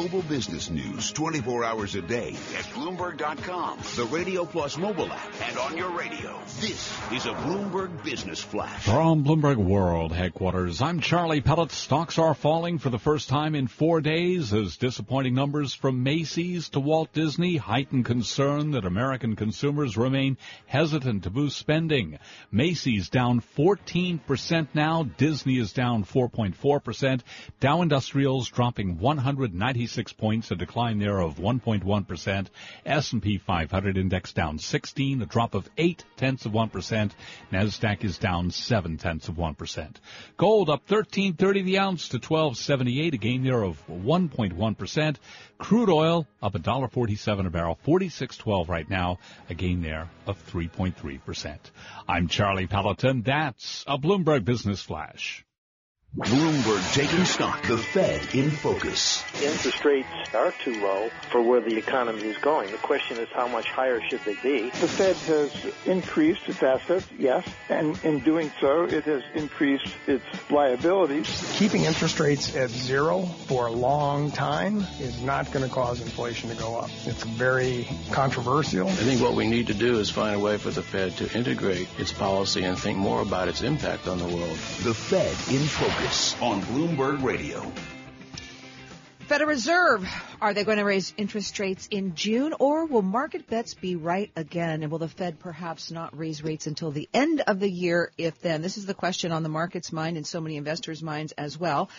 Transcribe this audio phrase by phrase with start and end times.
[0.00, 5.58] global business news 24 hours a day at Bloomberg.com, the Radio Plus mobile app, and
[5.58, 6.40] on your radio.
[6.58, 8.84] This is a Bloomberg Business Flash.
[8.84, 11.70] From Bloomberg World headquarters, I'm Charlie Pellett.
[11.70, 16.70] Stocks are falling for the first time in four days as disappointing numbers from Macy's
[16.70, 22.18] to Walt Disney heighten concern that American consumers remain hesitant to boost spending.
[22.50, 25.02] Macy's down 14% now.
[25.18, 27.20] Disney is down 4.4%.
[27.60, 32.46] Dow Industrials dropping 196 points, a decline there of 1.1%.
[32.86, 37.10] S&P 500 index down 16, a drop of 8 tenths of 1%.
[37.52, 39.96] Nasdaq is down 7 tenths of 1%.
[40.36, 45.16] Gold up 13.30 the ounce to 12.78, a gain there of 1.1%.
[45.58, 49.18] Crude oil up $1.47 a barrel, 46.12 right now,
[49.48, 51.58] a gain there of 3.3%.
[52.08, 53.22] I'm Charlie Pelleton.
[53.22, 55.44] That's a Bloomberg Business Flash.
[56.16, 57.62] Bloomberg taking stock.
[57.68, 59.22] The Fed in focus.
[59.40, 62.72] Interest rates are too low for where the economy is going.
[62.72, 64.70] The question is how much higher should they be?
[64.70, 70.24] The Fed has increased its assets, yes, and in doing so, it has increased its
[70.50, 71.54] liabilities.
[71.56, 76.50] Keeping interest rates at zero for a long time is not going to cause inflation
[76.50, 76.90] to go up.
[77.04, 78.88] It's very controversial.
[78.88, 81.38] I think what we need to do is find a way for the Fed to
[81.38, 84.58] integrate its policy and think more about its impact on the world.
[84.82, 85.99] The Fed in focus
[86.40, 87.70] on Bloomberg Radio.
[89.30, 90.08] Federal Reserve,
[90.40, 94.30] are they going to raise interest rates in June or will market bets be right
[94.34, 94.82] again?
[94.82, 98.40] And will the Fed perhaps not raise rates until the end of the year, if
[98.40, 98.60] then?
[98.60, 101.90] This is the question on the market's mind and so many investors' minds as well.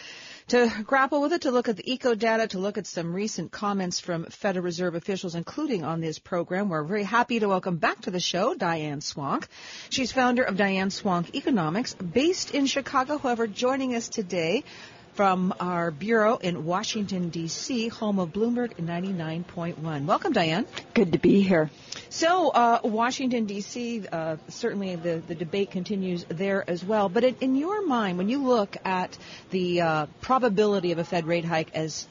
[0.51, 3.53] To grapple with it, to look at the eco data, to look at some recent
[3.53, 8.01] comments from Federal Reserve officials, including on this program, we're very happy to welcome back
[8.01, 9.45] to the show Diane Swonk.
[9.89, 13.17] She's founder of Diane Swonk Economics, based in Chicago.
[13.17, 14.65] However, joining us today
[15.21, 20.05] from our bureau in Washington, D.C., home of Bloomberg 99.1.
[20.05, 20.65] Welcome, Diane.
[20.95, 21.69] Good to be here.
[22.09, 27.07] So, uh, Washington, D.C., uh, certainly the, the debate continues there as well.
[27.07, 29.15] But in, in your mind, when you look at
[29.51, 32.07] the uh, probability of a Fed rate hike as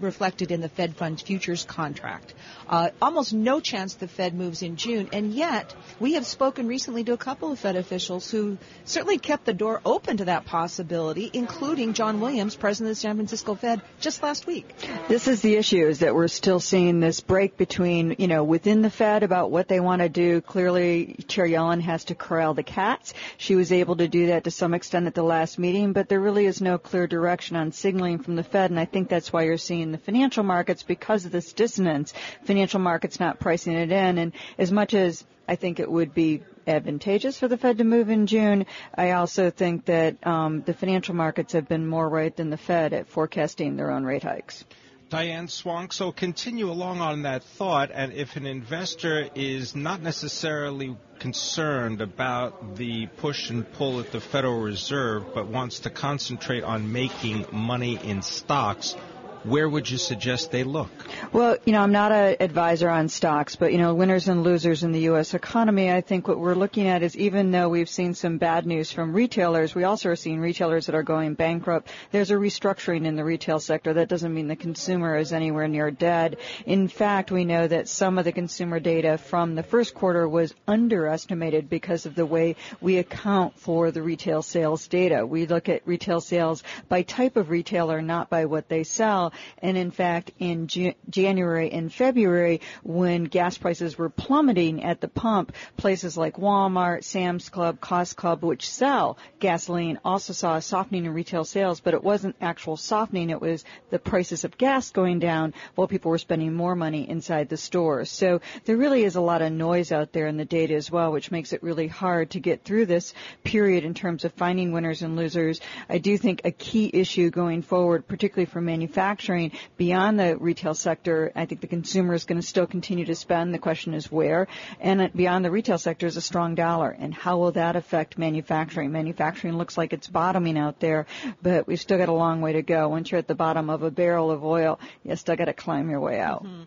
[0.00, 2.34] reflected in the Fed funds futures contract.
[2.68, 7.04] Uh, almost no chance the Fed moves in June, and yet we have spoken recently
[7.04, 11.30] to a couple of Fed officials who certainly kept the door open to that possibility,
[11.32, 14.74] including John Williams, president of the San Francisco Fed, just last week.
[15.08, 18.82] This is the issue: is that we're still seeing this break between, you know, within
[18.82, 20.40] the Fed about what they want to do.
[20.40, 23.14] Clearly, Chair Yellen has to corral the cats.
[23.36, 26.20] She was able to do that to some extent at the last meeting, but there
[26.20, 29.44] really is no clear direction on signaling from the Fed, and I think that's why
[29.44, 32.12] you're seeing in the financial markets because of this dissonance.
[32.42, 34.18] Financial markets not pricing it in.
[34.18, 38.08] And as much as I think it would be advantageous for the Fed to move
[38.08, 38.66] in June.
[38.94, 42.92] I also think that um, the financial markets have been more right than the Fed
[42.92, 44.64] at forecasting their own rate hikes.
[45.10, 50.96] Diane Swonk, so continue along on that thought, and if an investor is not necessarily
[51.18, 56.90] concerned about the push and pull at the Federal Reserve, but wants to concentrate on
[56.90, 58.96] making money in stocks,
[59.44, 60.90] where would you suggest they look?
[61.32, 64.82] Well, you know, I'm not an advisor on stocks, but, you know, winners and losers
[64.82, 65.34] in the U.S.
[65.34, 68.90] economy, I think what we're looking at is even though we've seen some bad news
[68.90, 71.88] from retailers, we also are seeing retailers that are going bankrupt.
[72.10, 73.92] There's a restructuring in the retail sector.
[73.92, 76.38] That doesn't mean the consumer is anywhere near dead.
[76.64, 80.54] In fact, we know that some of the consumer data from the first quarter was
[80.66, 85.26] underestimated because of the way we account for the retail sales data.
[85.26, 89.33] We look at retail sales by type of retailer, not by what they sell.
[89.58, 90.68] And in fact, in
[91.10, 97.48] January and February, when gas prices were plummeting at the pump, places like Walmart, Sam's
[97.48, 102.02] Club, Cost Club, which sell gasoline, also saw a softening in retail sales, but it
[102.02, 103.30] wasn't actual softening.
[103.30, 107.48] It was the prices of gas going down while people were spending more money inside
[107.48, 108.10] the stores.
[108.10, 111.12] So there really is a lot of noise out there in the data as well,
[111.12, 115.02] which makes it really hard to get through this period in terms of finding winners
[115.02, 115.60] and losers.
[115.88, 120.74] I do think a key issue going forward, particularly for manufacturers, manufacturing beyond the retail
[120.74, 123.54] sector, I think the consumer is going to still continue to spend.
[123.54, 124.46] The question is where.
[124.80, 126.90] And beyond the retail sector is a strong dollar.
[126.90, 128.92] And how will that affect manufacturing?
[128.92, 131.06] Manufacturing looks like it's bottoming out there,
[131.42, 132.88] but we've still got a long way to go.
[132.88, 135.90] Once you're at the bottom of a barrel of oil, you still got to climb
[135.90, 136.44] your way out.
[136.44, 136.62] Mm-hmm.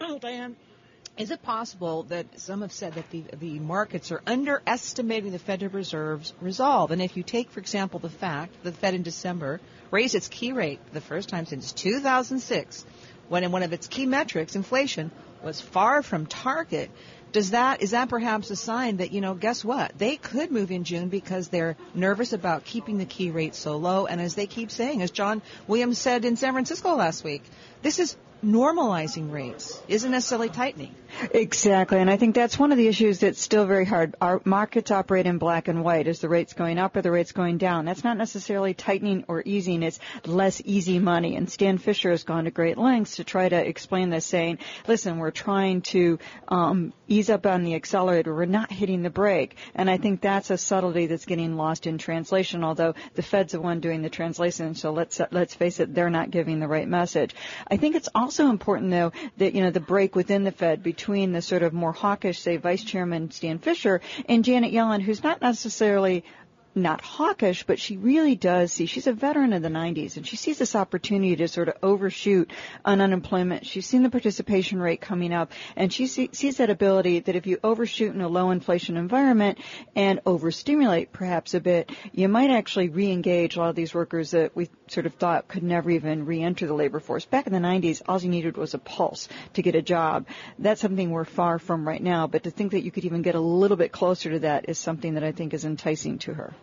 [0.00, 0.56] Well, Diane,
[1.18, 5.70] is it possible that some have said that the, the markets are underestimating the Federal
[5.70, 6.92] Reserve's resolve?
[6.92, 10.28] And if you take, for example, the fact that the Fed in December raised its
[10.28, 12.84] key rate for the first time since 2006,
[13.28, 15.10] when in one of its key metrics, inflation,
[15.42, 16.90] was far from target,
[17.32, 19.96] Does that is that perhaps a sign that you know guess what?
[19.96, 24.06] They could move in June because they're nervous about keeping the key rate so low.
[24.06, 27.44] And as they keep saying as John Williams said in San Francisco last week
[27.82, 30.94] this is normalizing rates isn't necessarily tightening.
[31.32, 34.14] Exactly, and I think that's one of the issues that's still very hard.
[34.20, 36.06] Our markets operate in black and white.
[36.06, 37.84] Is the rates going up or the rates going down?
[37.84, 39.82] That's not necessarily tightening or easing.
[39.82, 41.36] It's less easy money.
[41.36, 45.18] And Stan Fischer has gone to great lengths to try to explain this, saying, "Listen,
[45.18, 48.34] we're trying to um, ease up on the accelerator.
[48.34, 51.98] We're not hitting the brake." And I think that's a subtlety that's getting lost in
[51.98, 52.62] translation.
[52.64, 56.30] Although the Fed's the one doing the translation, so let's let's face it, they're not
[56.30, 57.34] giving the right message.
[57.68, 61.32] I think it's also important though that you know the break within the Fed between
[61.32, 65.40] the sort of more hawkish, say, Vice Chairman Stan Fischer and Janet Yellen, who's not
[65.40, 66.24] necessarily
[66.74, 70.36] not hawkish, but she really does see, she's a veteran of the 90s, and she
[70.36, 72.50] sees this opportunity to sort of overshoot
[72.84, 73.66] on unemployment.
[73.66, 77.46] She's seen the participation rate coming up, and she see, sees that ability that if
[77.46, 79.58] you overshoot in a low inflation environment
[79.96, 84.54] and overstimulate perhaps a bit, you might actually re-engage a lot of these workers that
[84.54, 87.24] we sort of thought could never even re-enter the labor force.
[87.24, 90.26] Back in the 90s, all you needed was a pulse to get a job.
[90.58, 93.34] That's something we're far from right now, but to think that you could even get
[93.34, 96.54] a little bit closer to that is something that I think is enticing to her.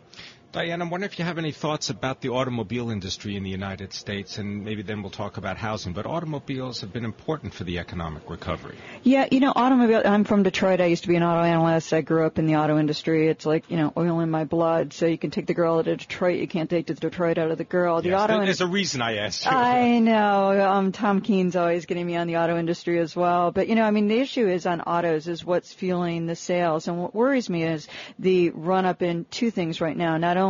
[0.58, 3.94] Diane, I'm wondering if you have any thoughts about the automobile industry in the United
[3.94, 5.94] States, and maybe then we'll talk about housing.
[5.94, 8.76] But automobiles have been important for the economic recovery.
[9.04, 10.02] Yeah, you know, automobile.
[10.04, 10.82] I'm from Detroit.
[10.82, 11.94] I used to be an auto analyst.
[11.94, 13.28] I grew up in the auto industry.
[13.28, 14.94] It's like you know, oil in my blood.
[14.94, 16.40] So you can take the girl out of Detroit.
[16.40, 18.02] You can't take the Detroit out of the girl.
[18.02, 18.44] The yes, auto.
[18.44, 19.52] There's a reason I asked you.
[19.52, 20.60] I know.
[20.60, 23.52] Um, Tom Keene's always getting me on the auto industry as well.
[23.52, 26.88] But you know, I mean, the issue is on autos is what's fueling the sales,
[26.88, 27.88] and what worries me is
[28.18, 30.18] the run up in two things right now.
[30.18, 30.47] Not only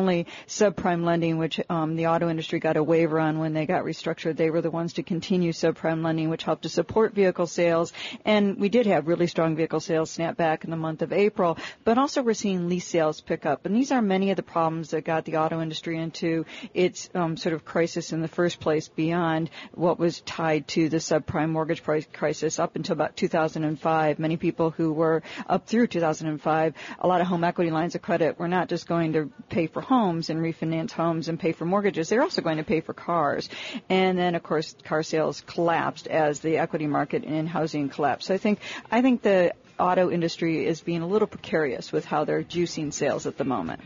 [0.48, 4.38] subprime lending, which um, the auto industry got a waiver on when they got restructured.
[4.38, 7.94] They were the ones to continue subprime lending, which helped to support vehicle sales.
[8.26, 11.58] And we did have really strong vehicle sales snap back in the month of April.
[11.84, 13.66] But also we're seeing lease sales pick up.
[13.66, 17.38] And these are many of the problems that got the auto industry into its um,
[17.38, 21.84] sort of crisis in the first place beyond what was tied to the subprime mortgage
[21.84, 24.20] crisis up until about 2005.
[24.20, 28.40] Many people who were up through 2005, a lot of home equity lines of credit
[28.40, 32.10] were not just going to pay for homes and refinance homes and pay for mortgages.
[32.10, 33.50] They're also going to pay for cars.
[33.90, 38.28] And then, of course, car sales collapsed as the equity market and housing collapsed.
[38.28, 38.60] So I think,
[38.92, 43.26] I think the auto industry is being a little precarious with how they're juicing sales
[43.26, 43.82] at the moment.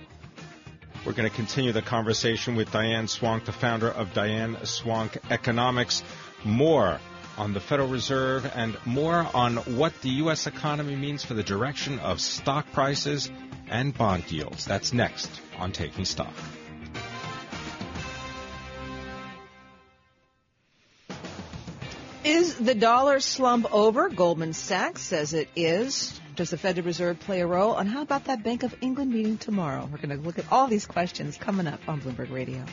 [1.05, 6.03] We're going to continue the conversation with Diane Swonk, the founder of Diane Swonk Economics.
[6.43, 6.99] More
[7.37, 10.47] on the Federal Reserve and more on what the U.S.
[10.47, 13.31] economy means for the direction of stock prices
[13.67, 14.65] and bond yields.
[14.65, 16.33] That's next on Taking Stock.
[22.23, 24.07] Is the dollar slump over?
[24.09, 26.19] Goldman Sachs says it is.
[26.35, 27.75] Does the Federal Reserve play a role?
[27.75, 29.89] And how about that Bank of England meeting tomorrow?
[29.91, 32.63] We're going to look at all these questions coming up on Bloomberg Radio.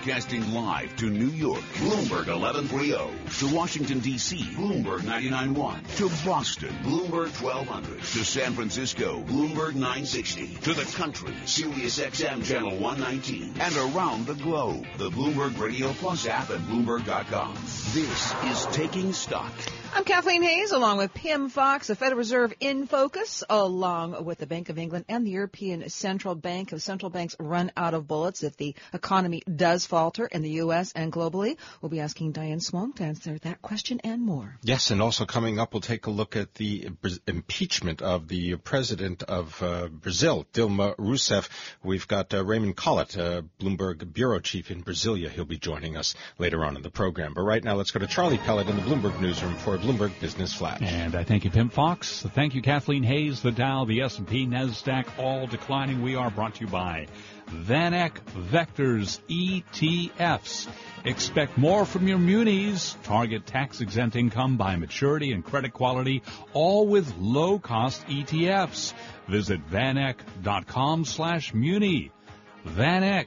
[0.00, 3.38] Broadcasting live to New York, Bloomberg 1130.
[3.40, 5.96] To Washington, D.C., Bloomberg 99.1.
[5.98, 7.98] To Boston, Bloomberg 1200.
[7.98, 10.54] To San Francisco, Bloomberg 960.
[10.62, 13.56] To the country, Sirius XM Channel 119.
[13.60, 17.54] And around the globe, the Bloomberg Radio Plus app at Bloomberg.com.
[17.92, 19.52] This is Taking Stock.
[19.92, 24.46] I'm Kathleen Hays, along with Pimm Fox, the Federal Reserve in focus, along with the
[24.46, 26.72] Bank of England and the European Central Bank.
[26.72, 30.92] If central banks run out of bullets, if the economy does falter in the U.S.
[30.94, 34.56] and globally, we'll be asking Diane Swonk to answer that question and more.
[34.62, 36.88] Yes, and also coming up, we'll take a look at the
[37.26, 41.48] impeachment of the president of uh, Brazil, Dilma Rousseff.
[41.82, 45.28] We've got uh, Raymond Colitt, uh, Bloomberg bureau chief in Brasilia.
[45.28, 47.34] He'll be joining us later on in the program.
[47.34, 50.54] But right now, let's go to Charlie Pellett in the Bloomberg newsroom for Bloomberg Business
[50.54, 50.82] Flash.
[50.82, 52.22] And I thank you, Pimm Fox.
[52.22, 53.40] Thank you, Kathleen Hays.
[53.42, 56.02] the Dow, the S&P, NASDAQ, all declining.
[56.02, 57.08] We are brought to you by
[57.50, 58.12] VanEck
[58.50, 60.68] Vectors ETFs.
[61.04, 62.96] Expect more from your munis.
[63.02, 68.94] Target tax exempt income by maturity and credit quality, all with low cost ETFs.
[69.28, 72.10] Visit vaneck.com slash muni.
[72.66, 73.26] VanEck.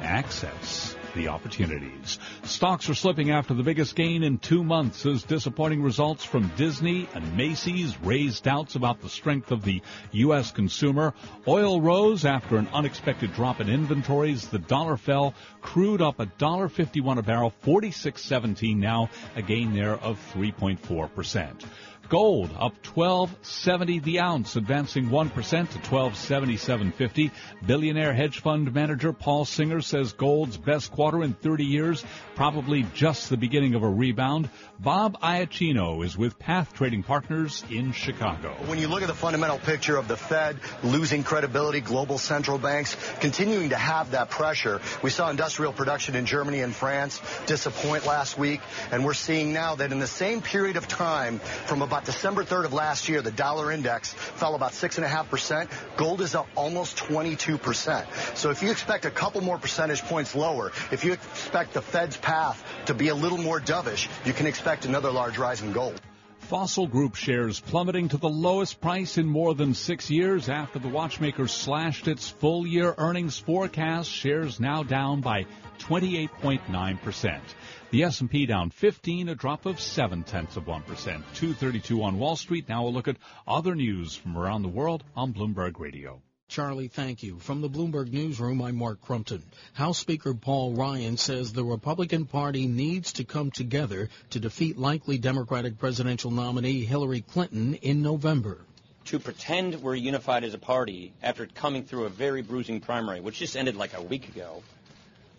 [0.00, 2.18] Access the opportunities.
[2.44, 7.08] Stocks are slipping after the biggest gain in two months as disappointing results from Disney
[7.14, 9.82] and Macy's raised doubts about the strength of the
[10.12, 10.52] U.S.
[10.52, 11.14] consumer.
[11.48, 14.46] Oil rose after an unexpected drop in inventories.
[14.46, 15.34] The dollar fell.
[15.62, 21.64] Crude up $1.51 a barrel, 46.17 now, a gain there of 3.4 percent.
[22.08, 25.32] Gold up 1270 the ounce, advancing 1%
[25.70, 27.32] to 1277.50.
[27.66, 32.04] Billionaire hedge fund manager Paul Singer says gold's best quarter in 30 years,
[32.36, 34.48] probably just the beginning of a rebound.
[34.78, 38.50] Bob Iaccino is with Path Trading Partners in Chicago.
[38.66, 42.96] When you look at the fundamental picture of the Fed losing credibility, global central banks
[43.18, 44.80] continuing to have that pressure.
[45.02, 48.60] We saw industrial production in Germany and France disappoint last week,
[48.92, 52.66] and we're seeing now that in the same period of time from about December 3rd
[52.66, 55.68] of last year, the dollar index fell about 6.5%.
[55.96, 58.36] Gold is up almost 22%.
[58.36, 62.16] So if you expect a couple more percentage points lower, if you expect the Fed's
[62.16, 66.00] path to be a little more dovish, you can expect another large rise in gold.
[66.46, 70.86] Fossil Group shares plummeting to the lowest price in more than six years after the
[70.86, 74.08] watchmaker slashed its full year earnings forecast.
[74.08, 75.46] Shares now down by
[75.80, 77.40] 28.9%.
[77.90, 80.82] The S&P down 15, a drop of 7 tenths of 1%.
[80.84, 82.68] 232 on Wall Street.
[82.68, 83.16] Now a look at
[83.46, 86.20] other news from around the world on Bloomberg Radio.
[86.48, 87.38] Charlie, thank you.
[87.38, 89.44] From the Bloomberg Newsroom, I'm Mark Crumpton.
[89.72, 95.16] House Speaker Paul Ryan says the Republican Party needs to come together to defeat likely
[95.16, 98.64] Democratic presidential nominee Hillary Clinton in November.
[99.06, 103.38] To pretend we're unified as a party after coming through a very bruising primary, which
[103.38, 104.64] just ended like a week ago,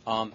[0.05, 0.33] um,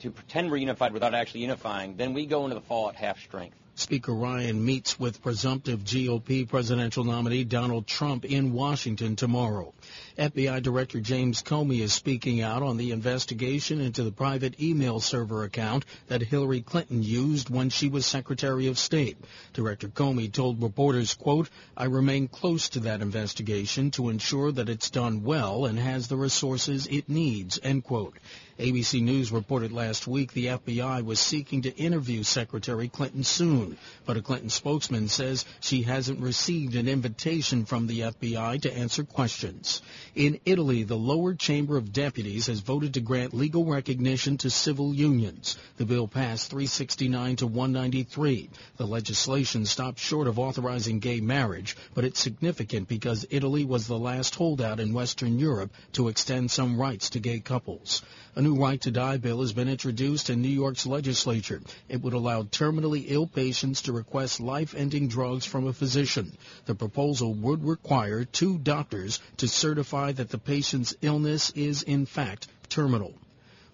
[0.00, 3.18] to pretend we're unified without actually unifying, then we go into the fall at half
[3.20, 3.56] strength.
[3.74, 9.74] Speaker Ryan meets with presumptive GOP presidential nominee Donald Trump in Washington tomorrow.
[10.18, 15.44] FBI Director James Comey is speaking out on the investigation into the private email server
[15.44, 19.18] account that Hillary Clinton used when she was Secretary of State.
[19.52, 24.88] Director Comey told reporters, quote, I remain close to that investigation to ensure that it's
[24.88, 28.16] done well and has the resources it needs, end quote.
[28.58, 34.16] ABC News reported last week the FBI was seeking to interview Secretary Clinton soon, but
[34.16, 39.82] a Clinton spokesman says she hasn't received an invitation from the FBI to answer questions.
[40.16, 44.94] In Italy, the lower chamber of deputies has voted to grant legal recognition to civil
[44.94, 45.58] unions.
[45.76, 48.48] The bill passed 369 to 193.
[48.78, 53.98] The legislation stopped short of authorizing gay marriage, but it's significant because Italy was the
[53.98, 58.00] last holdout in Western Europe to extend some rights to gay couples.
[58.36, 61.60] A new right to die bill has been introduced in New York's legislature.
[61.90, 66.36] It would allow terminally ill patients to request life-ending drugs from a physician.
[66.64, 72.48] The proposal would require two doctors to certify that the patient's illness is in fact
[72.68, 73.14] terminal.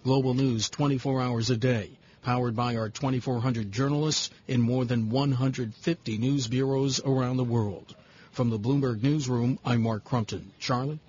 [0.03, 1.91] Global news 24 hours a day
[2.23, 7.95] powered by our 2,400 journalists in more than 150 news bureaus around the world.
[8.31, 10.51] From the Bloomberg Newsroom, I'm Mark Crumpton.
[10.59, 10.99] Charlie?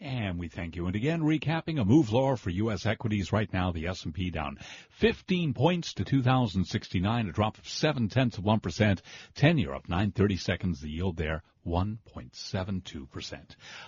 [0.00, 0.86] And we thank you.
[0.86, 2.86] And again, recapping a move lower for U.S.
[2.86, 4.58] equities right now, the S&P down
[4.92, 9.00] 15 points to 2069, a drop of 7 tenths of 1%.
[9.34, 13.40] 10 year up 930 seconds, the yield there 1.72%.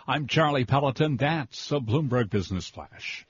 [0.06, 1.16] I'm Charlie Pelleton.
[1.16, 3.26] That's a Bloomberg Business Flash.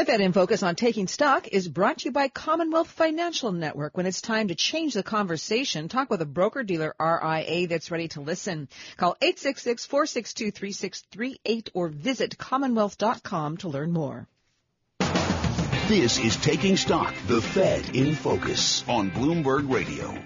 [0.00, 3.98] The Fed in Focus on Taking Stock is brought to you by Commonwealth Financial Network.
[3.98, 8.08] When it's time to change the conversation, talk with a broker dealer RIA that's ready
[8.08, 8.70] to listen.
[8.96, 14.26] Call 866-462-3638 or visit commonwealth.com to learn more.
[15.88, 20.16] This is Taking Stock, the Fed in Focus on Bloomberg Radio.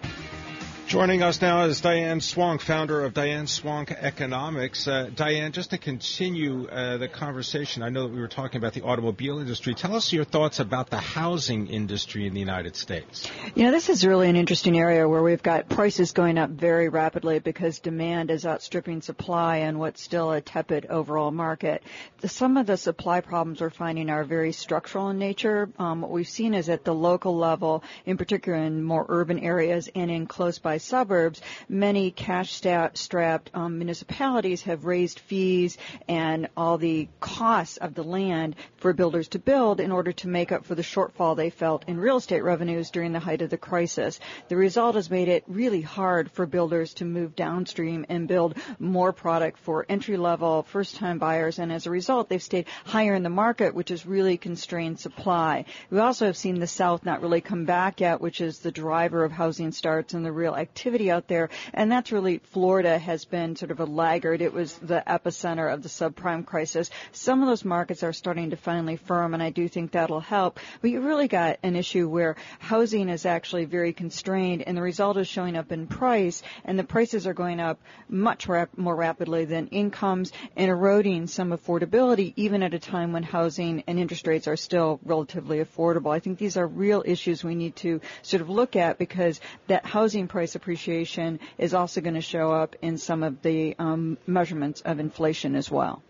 [0.87, 4.87] Joining us now is Diane Swonk, founder of Diane Swonk Economics.
[4.87, 8.75] Uh, Diane, just to continue uh, the conversation, I know that we were talking about
[8.75, 9.75] the automobile industry.
[9.75, 13.27] Tell us your thoughts about the housing industry in the United States.
[13.55, 16.91] You know, this is really an interesting area where we've got prices going up very
[16.91, 21.83] rapidly because demand is outstripping supply in what's still a tepid overall market.
[22.27, 25.71] Some of the supply problems we're finding are very structural in nature.
[25.79, 29.89] Um, what we've seen is at the local level, in particular in more urban areas
[29.95, 35.79] and in close by suburbs, many cash-strapped um, municipalities have raised fees
[36.09, 40.53] and all the costs of the land for builders to build in order to make
[40.53, 43.57] up for the shortfall they felt in real estate revenues during the height of the
[43.57, 44.21] crisis.
[44.49, 49.13] The result has made it really hard for builders to move downstream and build more
[49.13, 53.75] product for entry-level first-time buyers, and as a result, they've stayed higher in the market,
[53.75, 55.65] which has really constrained supply.
[55.91, 59.25] We also have seen the South not really come back yet, which is the driver
[59.25, 61.51] of housing starts and the real activity out there.
[61.75, 64.41] And that's really Florida has been sort of a laggard.
[64.41, 66.91] It was the epicenter of the subprime crisis.
[67.13, 70.59] Some of those markets are starting to finally firm, and I do think that'll help.
[70.81, 75.17] But you really got an issue where housing is actually very constrained, and the result
[75.19, 77.79] is showing up in price, and the prices are going up
[78.09, 83.23] much rap- more rapidly than incomes and eroding some affordability, even at a time when
[83.23, 86.15] housing and interest rates are still relatively affordable.
[86.15, 89.85] I think these are real issues we need to sort of look at because that
[89.85, 94.17] housing price price appreciation is also going to show up in some of the um,
[94.27, 96.01] measurements of inflation as well.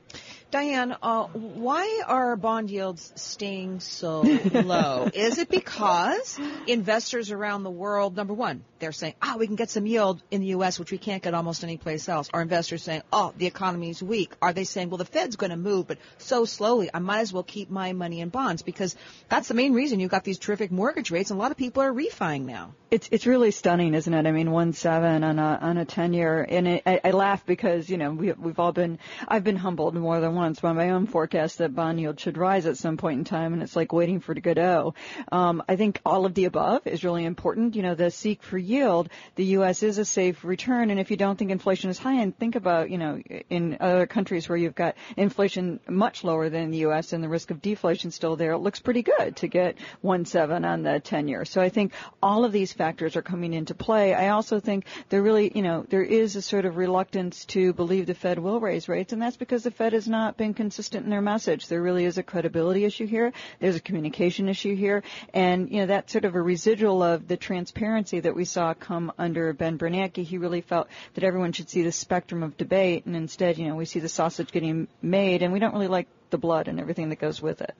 [0.54, 4.20] Diane, uh, why are bond yields staying so
[4.52, 5.10] low?
[5.12, 9.70] Is it because investors around the world, number one, they're saying, oh, we can get
[9.70, 12.28] some yield in the U.S., which we can't get almost anyplace else.
[12.32, 14.32] Are investors saying, oh, the economy is weak?
[14.40, 17.32] Are they saying, well, the Fed's going to move, but so slowly, I might as
[17.32, 18.62] well keep my money in bonds?
[18.62, 18.94] Because
[19.28, 21.82] that's the main reason you've got these terrific mortgage rates, and a lot of people
[21.82, 22.74] are refining now.
[22.90, 24.24] It's it's really stunning, isn't it?
[24.24, 27.44] I mean, one seven on a on a ten year, and it, I, I laugh
[27.44, 30.90] because you know we we've all been I've been humbled more than once by my
[30.90, 33.94] own forecast that bond yield should rise at some point in time, and it's like
[33.94, 34.92] waiting for Godot.
[35.32, 37.76] Um, I think all of the above is really important.
[37.76, 39.82] You know, the seek for yield, the U.S.
[39.82, 42.90] is a safe return, and if you don't think inflation is high, and think about
[42.90, 43.16] you know
[43.48, 47.14] in other countries where you've got inflation much lower than the U.S.
[47.14, 50.66] and the risk of deflation still there, it looks pretty good to get one seven
[50.66, 51.46] on the ten year.
[51.46, 54.12] So I think all of these factors are coming into play.
[54.12, 58.04] I also think there really, you know, there is a sort of reluctance to believe
[58.04, 61.10] the Fed will raise rates, and that's because the Fed is not been consistent in
[61.10, 61.68] their message.
[61.68, 63.32] There really is a credibility issue here.
[63.60, 67.36] There's a communication issue here, and you know that's sort of a residual of the
[67.36, 70.24] transparency that we saw come under Ben Bernanke.
[70.24, 73.76] He really felt that everyone should see the spectrum of debate, and instead, you know,
[73.76, 77.10] we see the sausage getting made, and we don't really like the blood and everything
[77.10, 77.74] that goes with it.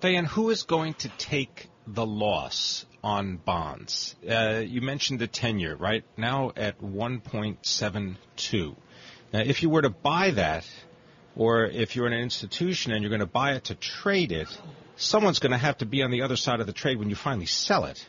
[0.00, 4.16] Diane, who is going to take the loss on bonds?
[4.28, 6.04] Uh, you mentioned the 10 year, right?
[6.16, 8.76] Now at 1.72.
[9.32, 10.66] Now, if you were to buy that,
[11.36, 14.48] or if you're in an institution and you're going to buy it to trade it,
[14.96, 17.16] someone's going to have to be on the other side of the trade when you
[17.16, 18.04] finally sell it.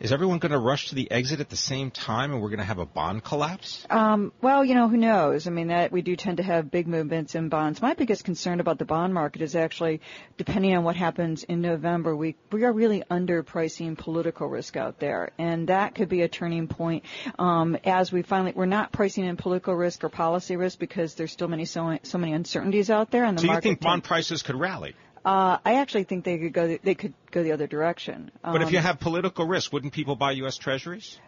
[0.00, 2.60] Is everyone going to rush to the exit at the same time, and we're going
[2.60, 3.84] to have a bond collapse?
[3.90, 5.48] Um, well, you know, who knows?
[5.48, 7.82] I mean, that we do tend to have big movements in bonds.
[7.82, 10.00] My biggest concern about the bond market is actually,
[10.36, 15.32] depending on what happens in November, we we are really underpricing political risk out there,
[15.36, 17.04] and that could be a turning point
[17.36, 21.32] um, as we finally we're not pricing in political risk or policy risk because there's
[21.32, 23.64] still many so so many uncertainties out there, and the so market.
[23.64, 24.94] you think bond prices could rally?
[25.28, 26.66] Uh, I actually think they could go.
[26.66, 28.30] the, They could go the other direction.
[28.42, 30.56] Um, but if you have political risk, wouldn't people buy U.S.
[30.56, 31.18] Treasuries?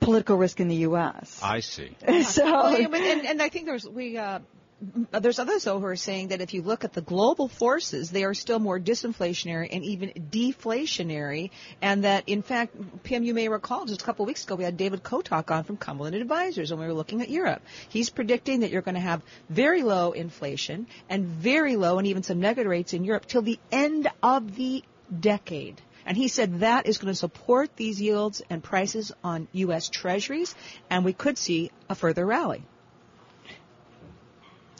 [0.00, 1.40] Political risk in the U.S.
[1.42, 1.94] I see.
[2.22, 4.16] so, well, yeah, but, and, and I think there's we.
[4.16, 4.38] Uh,
[5.12, 8.24] there's others though who are saying that if you look at the global forces, they
[8.24, 11.50] are still more disinflationary and even deflationary,
[11.82, 14.64] and that in fact, Pimm, you may recall just a couple of weeks ago we
[14.64, 17.62] had David Kotok on from Cumberland Advisors, and we were looking at Europe.
[17.88, 22.22] He's predicting that you're going to have very low inflation and very low and even
[22.22, 24.82] some negative rates in Europe till the end of the
[25.18, 25.80] decade.
[26.06, 29.90] And he said that is going to support these yields and prices on U.S.
[29.90, 30.54] Treasuries,
[30.88, 32.64] and we could see a further rally.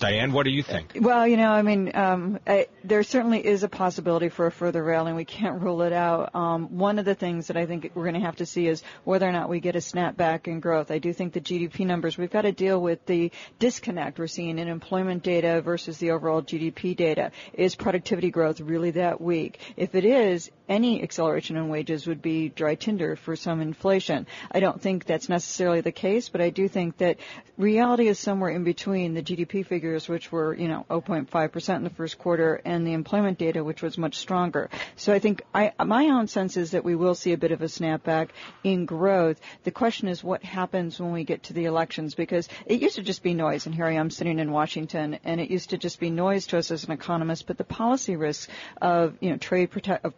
[0.01, 0.97] Diane, what do you think?
[0.99, 4.83] Well, you know, I mean, um, I, there certainly is a possibility for a further
[4.83, 5.11] rally.
[5.11, 6.35] And we can't rule it out.
[6.35, 8.83] Um, one of the things that I think we're going to have to see is
[9.05, 10.91] whether or not we get a snapback in growth.
[10.91, 14.59] I do think the GDP numbers, we've got to deal with the disconnect we're seeing
[14.59, 17.31] in employment data versus the overall GDP data.
[17.53, 19.61] Is productivity growth really that weak?
[19.77, 24.27] If it is, any acceleration in wages would be dry tinder for some inflation.
[24.53, 27.19] I don't think that's necessarily the case, but I do think that
[27.59, 31.91] reality is somewhere in between the GDP figures, which were, you know, 0.5% in the
[31.91, 34.71] first quarter, and the employment data, which was much stronger.
[34.95, 37.63] So I think I, my own sense is that we will see a bit of
[37.63, 38.29] a snapback
[38.63, 39.41] in growth.
[39.65, 43.03] The question is what happens when we get to the elections, because it used to
[43.03, 45.99] just be noise, and here I am sitting in Washington, and it used to just
[45.99, 48.47] be noise to us as an economist, but the policy risks
[48.81, 50.17] of, you know, trade prote- of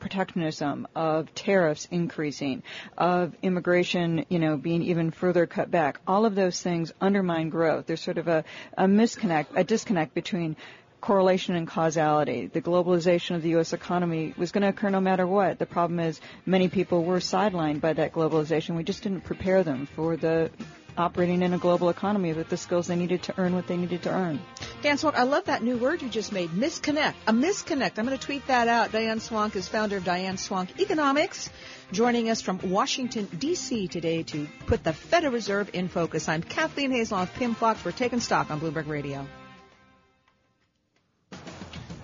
[0.94, 2.62] of tariffs increasing,
[2.96, 6.00] of immigration, you know, being even further cut back.
[6.06, 7.86] All of those things undermine growth.
[7.86, 8.44] There's sort of a,
[8.76, 10.56] a misconnect, a disconnect between
[11.00, 12.46] correlation and causality.
[12.46, 13.72] The globalization of the U.S.
[13.72, 15.58] economy was going to occur no matter what.
[15.58, 18.76] The problem is many people were sidelined by that globalization.
[18.76, 20.50] We just didn't prepare them for the
[20.96, 24.02] operating in a global economy with the skills they needed to earn what they needed
[24.04, 24.40] to earn.
[24.82, 27.14] Dan Swonk, I love that new word you just made, misconnect.
[27.28, 27.98] A misconnect.
[27.98, 28.90] I'm going to tweet that out.
[28.90, 31.50] Diane Swonk is founder of Diane Swonk Economics,
[31.92, 33.86] joining us from Washington, D.C.
[33.86, 36.28] today to put the Federal Reserve in focus.
[36.28, 37.84] I'm Kathleen Hays with Pimm Fox.
[37.84, 39.24] We're taking stock on Bloomberg Radio.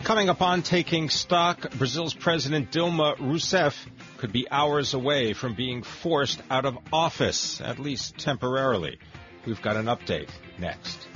[0.05, 3.75] Coming up on Taking Stock, Brazil's President Dilma Rousseff
[4.19, 9.01] could be hours away from being forced out of office, at least temporarily.
[9.45, 11.09] We've got an update next.